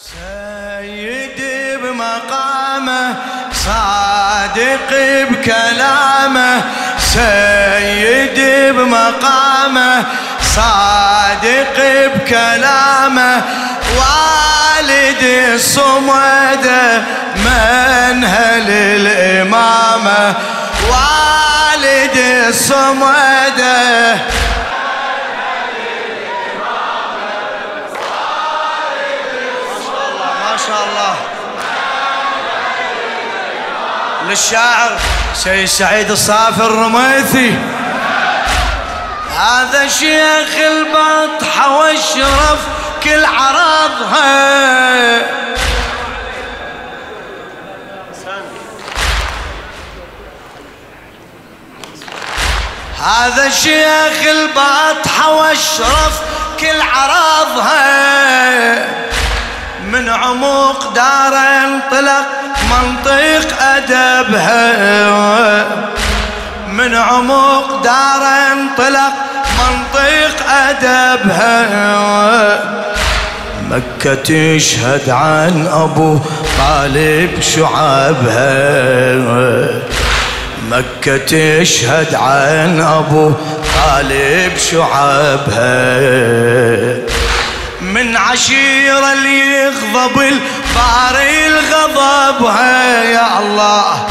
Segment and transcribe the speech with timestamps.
[0.00, 3.16] سيدي بمقامه
[3.52, 4.90] صادق
[5.30, 6.62] بكلامه.
[6.98, 10.04] سيدي بمقامه
[10.56, 11.76] صادق
[12.14, 13.42] بكلامه.
[13.98, 15.22] والد
[15.54, 16.66] الصمد
[17.36, 20.34] منهل الإمامة.
[20.90, 22.16] والد
[22.48, 23.60] الصمد
[30.70, 31.16] الله.
[34.28, 34.98] للشاعر
[35.34, 37.58] سيد سعيد الصافي الرميثي.
[39.38, 42.58] هذا شيخ البطحة واشرف
[43.04, 44.30] كل عرضها
[53.04, 56.20] هذا شيخ البطحة واشرف
[56.60, 57.80] كل عرضها
[59.92, 62.26] من عمق دار انطلق
[62.70, 65.64] منطق أدبها.
[66.68, 69.12] من عمق دار انطلق
[69.58, 71.66] منطق أدبها.
[73.70, 76.18] مكة تشهد عن أبو
[76.58, 78.60] طالب شعبها.
[80.70, 83.32] مكة تشهد عن أبو
[83.76, 85.90] طالب شعبها.
[87.90, 94.06] من عشيرة اللي يغضب الباري الغضبها يا الله.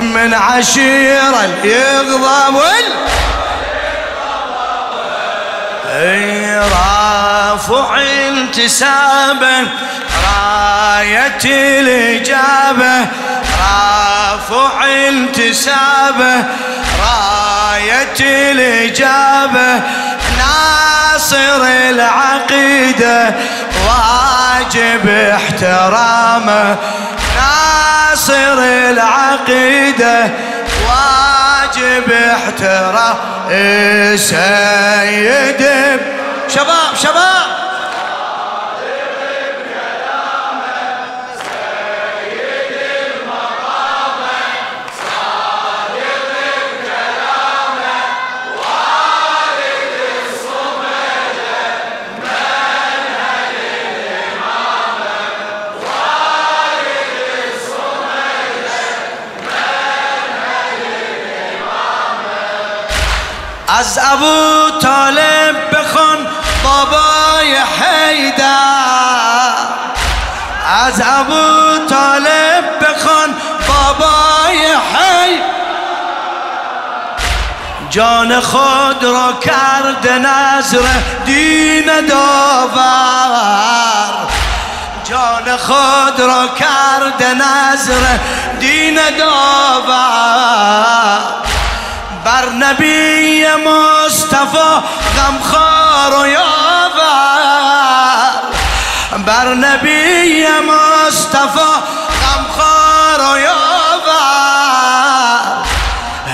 [0.00, 2.62] من عشيرة اللي يغضب
[6.58, 9.68] رافع انتسابه
[10.26, 13.06] راية الإجابة.
[13.60, 16.44] رافع انتسابه
[17.00, 19.82] راية الإجابة.
[20.46, 23.34] ناصر العقيدة
[23.86, 26.76] واجب احترامه
[27.36, 28.58] ناصر
[28.90, 30.30] العقيدة
[30.86, 33.16] واجب احترام.
[34.16, 35.62] سيد
[36.48, 37.45] شباب شباب.
[63.78, 66.26] از ابو طالب بخون
[66.64, 68.46] بابای حیدر.
[70.86, 73.34] از ابو طالب بخون
[73.68, 75.40] بابای حی
[77.90, 80.86] جان خود را کرد نذر
[81.24, 82.86] دین داور.
[85.04, 88.18] جان خود را کرد نذر
[88.60, 90.56] دین داور.
[92.26, 94.82] بر نبی مصطفى
[95.16, 97.52] غمخوار و یاور.
[99.26, 101.72] بر نبی مصطفى
[102.22, 104.06] غمخوار و یاور.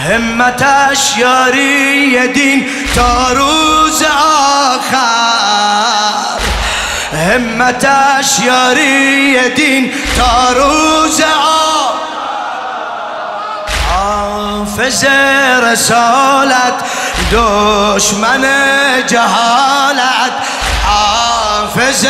[0.09, 4.03] همتش یاری دین تا روز
[4.73, 5.03] آخر.
[7.13, 12.12] همتش یاری دین تا روز آخر.
[14.33, 15.05] حافظ
[15.63, 16.75] رسالت
[17.33, 18.45] دشمن
[19.07, 20.33] جهالت.
[20.85, 22.07] حافظ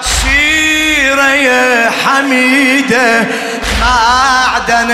[0.00, 2.94] سیره حمید
[3.80, 4.90] معدن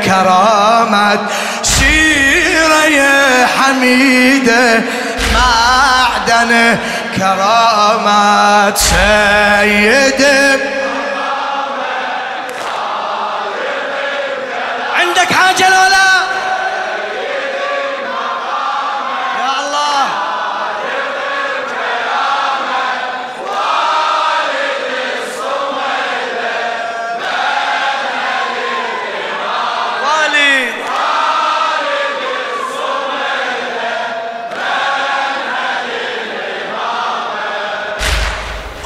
[0.00, 1.20] کرامت.
[1.62, 3.06] سیره
[3.58, 4.50] حمید
[5.34, 6.78] معدن
[7.16, 10.24] كرامات سيد
[15.60, 16.10] حاجة لولا
[19.38, 20.06] يا الله.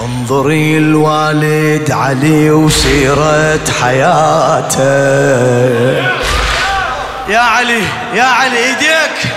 [0.01, 4.85] انظري الوالد علي وسيرة حياته.
[7.29, 7.83] يا علي
[8.15, 9.33] يا علي ايديك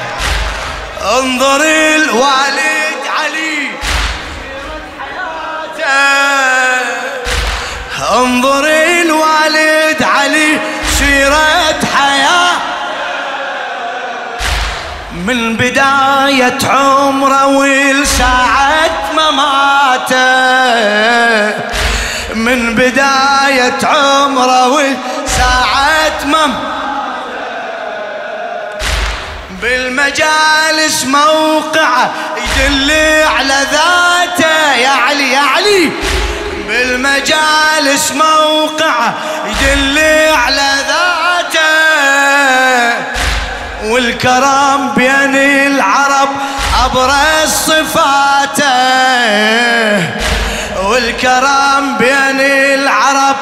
[1.20, 3.68] انظري الوالد علي.
[8.14, 10.60] انظري الوالد علي
[11.00, 12.58] سيرة حياة.
[15.14, 20.18] من بداية عمره ولساعة مماته
[22.36, 26.77] من بداية عمره وساعة مماته
[29.62, 32.92] بالمجالس موقعه يدل
[33.38, 34.76] على ذاته.
[34.76, 35.92] يا علي يا علي.
[36.68, 39.14] بالمجالس موقعه
[39.46, 40.00] يدل
[40.36, 41.08] على ذاته.
[43.84, 46.30] والكرم بين العرب
[46.86, 48.68] أبرز صفاته.
[50.84, 52.40] والكرم بين
[52.80, 53.36] العرب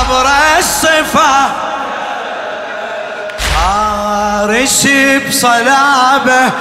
[0.00, 1.66] أبرز صفاته.
[4.16, 4.86] فارس
[5.28, 6.52] بصلابه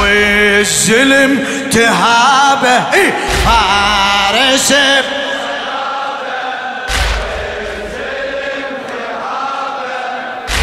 [0.00, 2.82] والزلم تهابه.
[3.44, 4.74] فارس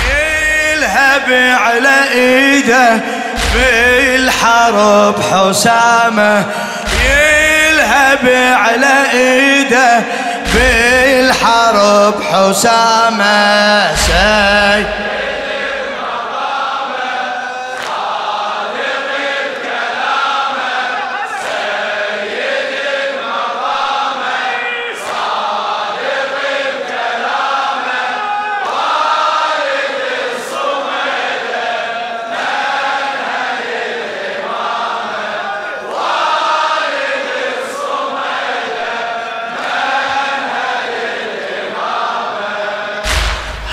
[0.10, 3.00] يلهب على إيده
[3.54, 6.46] بالحرب حسامه.
[7.06, 10.04] يلهب على إيده
[10.54, 13.96] بالحرب حسامه.
[13.96, 14.86] سي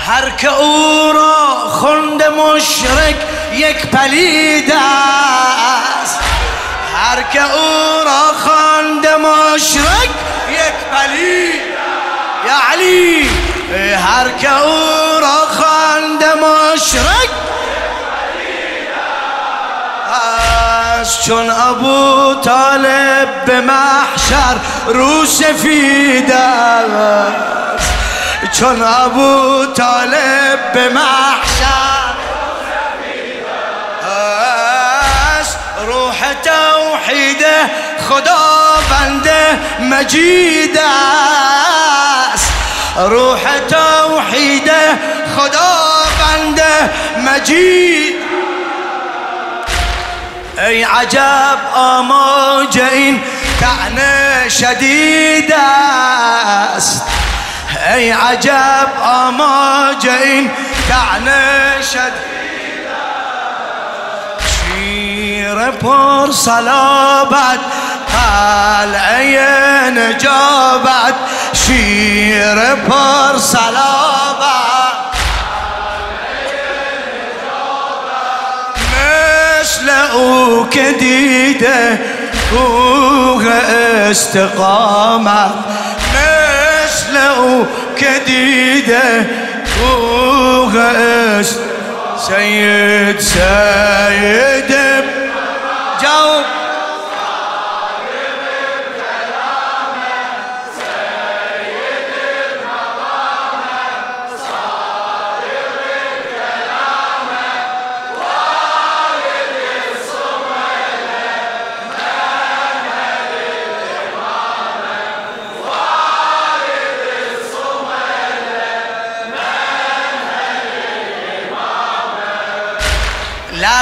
[0.05, 3.15] هر که او را خوند مشرک
[3.53, 4.73] یک پلید
[6.01, 6.19] است.
[6.95, 10.09] هر که او را خوند مشرک
[10.49, 11.61] یک پلید
[12.47, 13.29] یا علی
[13.95, 17.29] هر که او را خوند مشرک
[21.25, 24.55] چون ابو طالب به محشر
[24.87, 25.25] رو
[28.59, 32.15] چون ابو طالب به محشر
[35.87, 37.69] روح توحیده
[38.09, 40.79] خدا بنده مجید
[42.33, 42.53] است.
[42.97, 44.99] روح توحیده
[45.37, 46.89] خدا بنده
[47.31, 48.15] مجید.
[50.57, 53.21] ای عجب آماج این
[53.59, 55.53] تعن شدید
[56.75, 57.24] است.
[57.93, 60.51] ای عجب آماج این
[60.89, 62.15] تعنه شدیده
[64.47, 67.59] شیر پر صلابت
[68.13, 71.15] قلعه نجابت
[71.53, 74.25] شیر پر صلابت
[80.75, 81.99] که دیده
[82.51, 83.45] کوه
[84.09, 85.51] استقامت.
[87.25, 87.65] لو
[87.97, 89.25] كديده
[89.81, 91.47] وغش
[92.17, 94.71] سيد سيد
[96.01, 96.64] جاوب.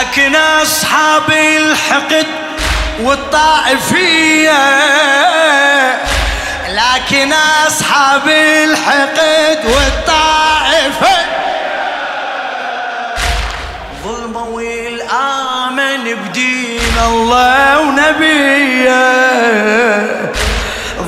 [0.04, 2.28] لكن أصحاب الحقد
[3.00, 4.64] والطائفية
[6.70, 7.34] لكن
[7.68, 11.16] أصحاب الحقد والطائفة.
[14.04, 19.04] ظلموا الآمن بدين الله ونبيه.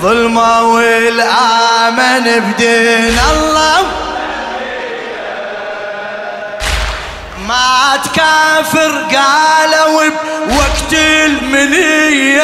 [0.01, 3.94] ظلموا الآمن بدين الله
[7.47, 10.09] ما تكافر قالوا
[10.47, 12.41] بوقت المنية.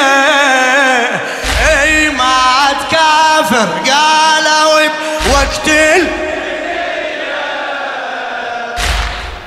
[1.81, 4.89] أي ما تكافر قالوا
[5.25, 6.21] بوقت المنية.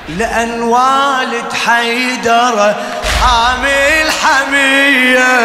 [0.09, 2.75] لأن والد حيدر
[3.21, 5.35] حامل حمية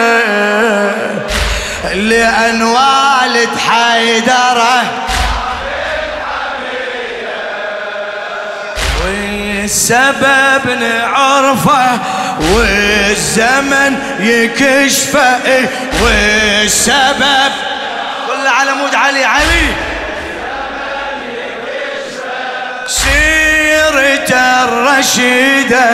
[1.94, 4.82] لأن والد حيدره
[9.64, 11.98] السبب نعرفه
[12.40, 15.68] والزمن يكشفه
[16.02, 17.52] والسبب.
[18.26, 19.74] كل على مود علي علي.
[22.86, 25.90] سيرة الرشيدة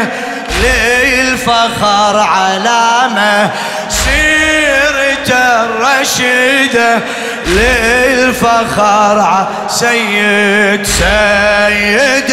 [0.63, 3.51] للفخر علامة.
[3.89, 6.99] سيرة الرشيدة
[7.47, 12.26] للفخر سيد سيد.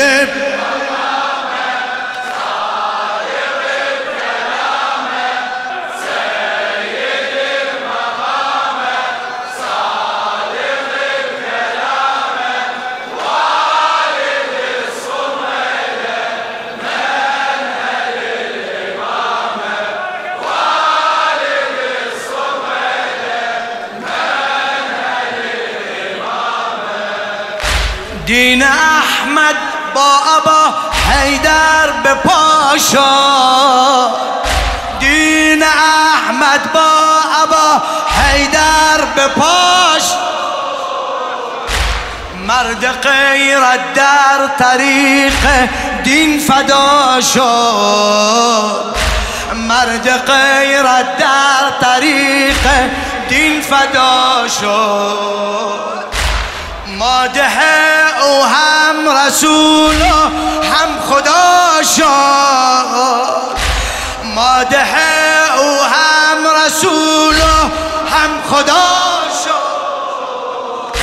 [32.74, 34.10] عاشا
[35.00, 36.89] دین احمد با
[37.44, 37.82] ابا
[38.18, 40.03] حیدر بپاش
[42.48, 45.70] مرد غیرت در طریق
[46.03, 48.96] دین فدا شد.
[49.56, 52.68] مرد غیرت در طریق
[53.30, 56.12] دین فدا شد.
[57.00, 57.43] ماده
[58.21, 60.13] او هم رسول و
[60.65, 63.57] هم خدا شاد.
[64.23, 64.88] ماده
[65.57, 67.69] او هم رسول و
[68.15, 68.73] هم خدا
[69.45, 70.97] شاد.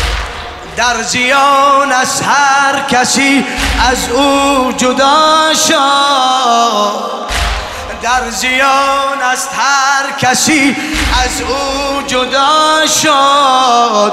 [0.76, 3.46] در زیان از هر کسی
[3.90, 7.10] از او جدا شاد.
[8.02, 10.76] در زیان از هر کسی
[11.24, 14.12] از او جدا شد.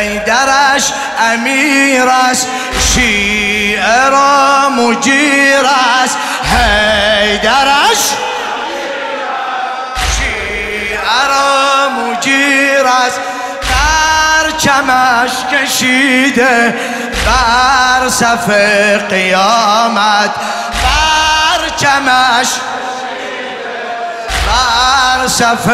[0.00, 2.48] ای درش امیر است
[2.94, 5.66] شیعه را مجیر
[6.02, 6.16] است.
[7.42, 7.98] درش
[10.16, 13.20] شیعه را مجیر است.
[14.58, 16.74] چمش کشیده
[17.26, 18.50] بر صف
[19.10, 20.30] قیامت.
[20.82, 21.01] چمش
[24.46, 25.68] بر صف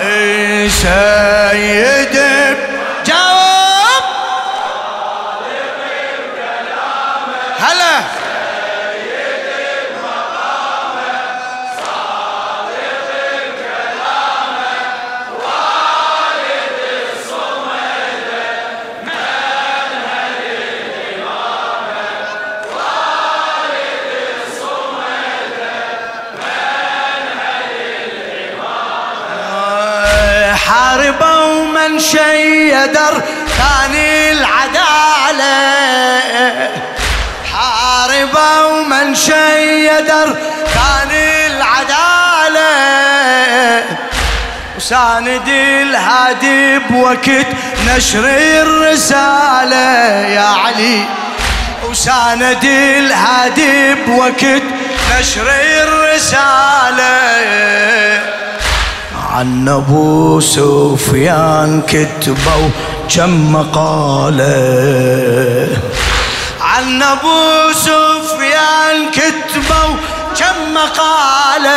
[0.00, 2.18] ای سید
[3.04, 4.04] جواب.
[7.60, 8.11] هلا.
[31.12, 32.96] حاربوا من شيد
[33.58, 33.94] كان
[34.32, 35.50] العدالة.
[37.52, 40.10] حاربوا من شيد
[40.74, 41.10] كان
[41.46, 42.72] العدالة.
[44.76, 47.46] وساند الهادي بوقت
[47.88, 48.24] نشر
[48.62, 49.86] الرسالة
[50.28, 51.04] يا علي.
[51.84, 54.62] وساند الهادي بوقت
[55.18, 55.48] نشر
[55.82, 57.12] الرسالة.
[59.32, 62.68] عن أبو سفيان كتبوا
[63.16, 64.48] كم مقالة.
[66.60, 69.96] عن أبو سفيان كتبوا
[70.38, 71.72] كم مقالة.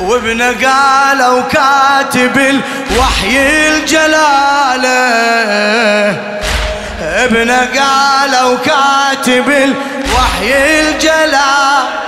[0.00, 5.00] وابن قالوا كاتب الوحي الجلالة.
[7.02, 12.02] ابن قالوا كاتب الوحي الجلالة.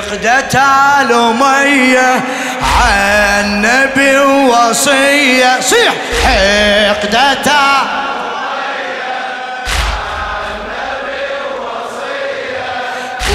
[0.00, 0.60] عقدة
[1.00, 2.20] الأمية
[2.62, 5.60] عن نبي وصية.
[5.60, 5.92] صيح.
[6.88, 7.52] حقدة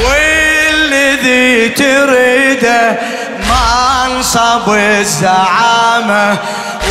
[0.03, 2.97] والذي تريده
[3.49, 6.37] منصب الزعامة.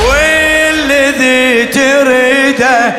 [0.08, 2.92] والذي تريده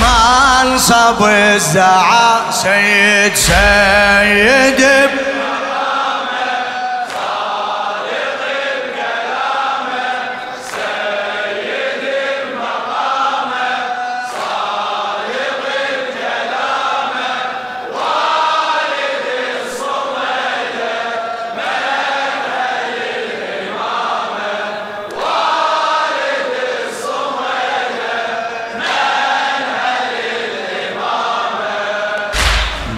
[0.00, 2.50] منصب الزعامة.
[2.50, 5.10] سيد سيد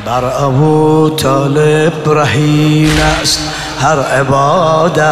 [0.06, 3.40] بر ابو طالب رهین است
[3.80, 5.02] هر عبادت.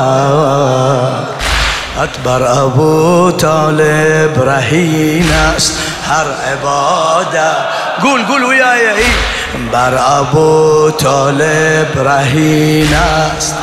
[2.24, 5.78] بر ابو طالب رهین است
[6.08, 7.56] هر عبادت.
[8.02, 9.04] قول قول وياي اي
[9.72, 13.56] بر ابو طالب رهين است.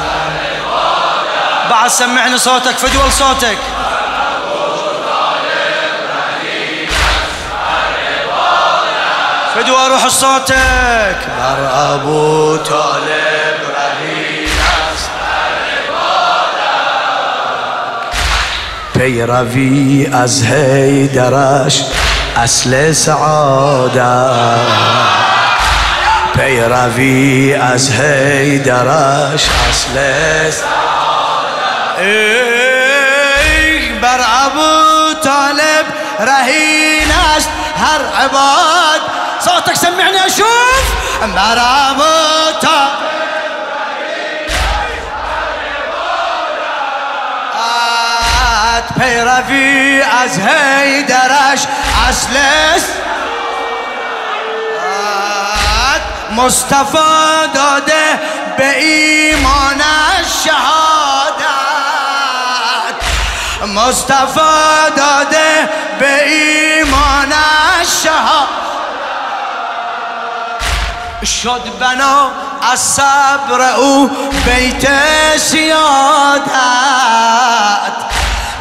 [1.69, 3.57] بعد سمعني صوتك فدول صوتك
[9.57, 11.17] بعد وأروح صوتك.
[11.39, 14.47] بر أبو طالب رهين
[18.93, 21.83] پیروی از حیدرش
[22.35, 24.29] اصل سعاده
[26.35, 29.95] پیروی از حیدرش اصل
[30.51, 30.77] سعاده
[34.01, 35.85] بر ابو طالب
[36.19, 39.01] رهین است هر عباد
[39.47, 40.83] صوتك سمعني أشوف.
[41.35, 43.07] مرابوطة
[48.99, 51.67] پیروی از هیدرش درش
[52.09, 52.83] اسلس
[56.31, 58.19] مصطفی داده
[58.57, 61.47] به ایمانش شهادت.
[63.75, 68.76] مصطفی داده به ایمانش شهادت.
[71.47, 72.31] شد بنا
[72.71, 74.09] از صبر او
[74.45, 74.87] بیت
[75.37, 76.47] سیادت.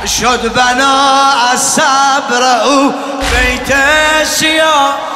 [0.07, 3.75] شد بنا از صبر او بیت
[4.25, 5.07] سیادت.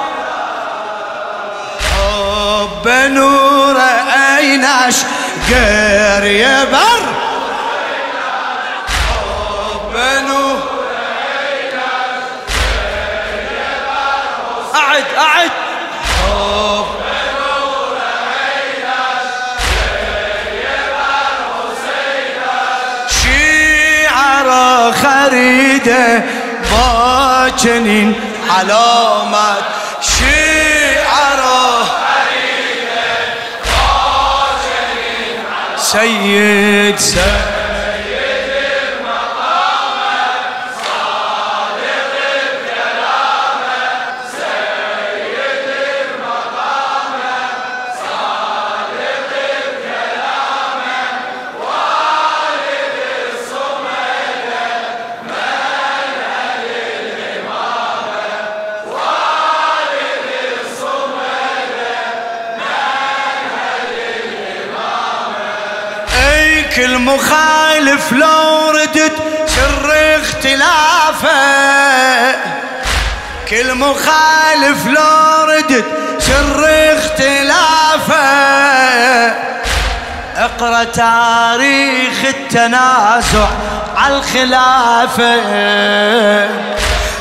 [2.84, 3.76] به نور
[4.38, 5.04] عینش
[5.50, 7.19] گریه بر
[25.02, 26.24] خریده
[26.70, 28.16] با چنین
[28.58, 29.64] علامت
[30.00, 33.10] شیعه را خریده
[33.64, 35.36] با چنین
[35.76, 37.49] علامت سید سید
[67.20, 69.12] مخالف لو ردت
[69.46, 71.30] سر اختلافه.
[73.48, 75.84] كل مخالف لو ردت
[76.18, 76.64] سر
[76.96, 78.20] اختلافه.
[80.36, 83.48] اقرأ تاريخ التنازع
[83.96, 85.34] على الخلافة.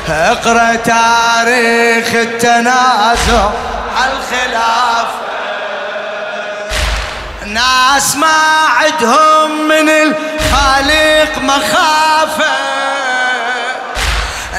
[0.08, 3.50] اقرأ تاريخ التنازع
[3.96, 5.29] على الخلافة.
[7.54, 8.26] ناس ما
[8.76, 12.44] عدهم من الخالق مخافة.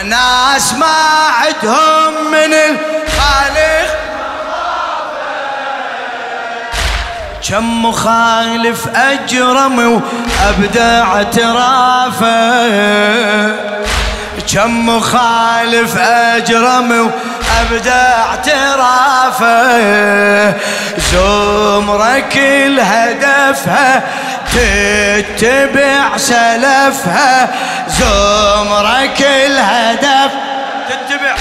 [0.03, 3.97] ناس ما عدهم من الخالق
[7.49, 12.31] كم مخالف أجرم وأبدع اعترافه.
[14.53, 17.11] كم مخالف أجرم
[17.61, 19.51] أبدأ اعترافه
[20.97, 24.03] زمرة كل هدفها
[24.53, 27.49] تتبع سلفها.
[27.87, 30.31] زمرة كل هدف
[30.89, 31.35] تتبع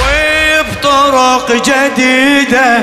[0.00, 2.78] وبطرق جديدة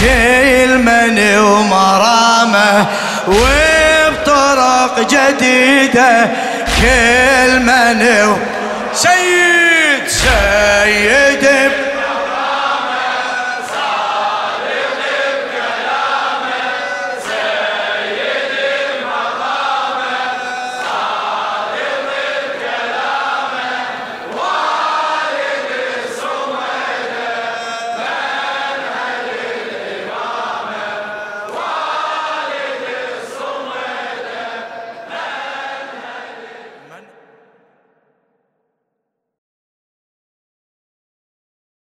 [0.00, 2.86] كل من ومرامه.
[3.28, 6.28] وبطرق جديدة
[6.80, 8.02] كل من
[8.94, 11.44] سيد سيد